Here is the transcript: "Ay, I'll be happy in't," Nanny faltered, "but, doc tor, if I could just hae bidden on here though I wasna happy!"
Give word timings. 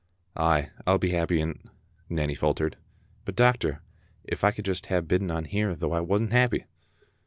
"Ay, 0.35 0.71
I'll 0.87 0.97
be 0.97 1.11
happy 1.11 1.39
in't," 1.39 1.69
Nanny 2.09 2.33
faltered, 2.33 2.75
"but, 3.23 3.35
doc 3.35 3.59
tor, 3.59 3.83
if 4.23 4.43
I 4.43 4.49
could 4.49 4.65
just 4.65 4.87
hae 4.87 4.99
bidden 5.01 5.29
on 5.29 5.45
here 5.45 5.75
though 5.75 5.91
I 5.93 5.99
wasna 6.01 6.31
happy!" 6.31 6.65